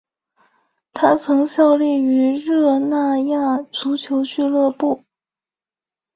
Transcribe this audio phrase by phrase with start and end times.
[0.93, 5.03] 他曾效力于热那亚足球俱乐部。